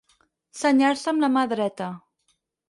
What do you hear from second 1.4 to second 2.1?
dreta.